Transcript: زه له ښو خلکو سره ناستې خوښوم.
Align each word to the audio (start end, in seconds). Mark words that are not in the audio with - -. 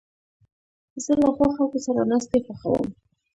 زه 1.03 1.13
له 1.21 1.27
ښو 1.35 1.45
خلکو 1.55 1.77
سره 1.85 2.01
ناستې 2.11 2.37
خوښوم. 2.45 2.87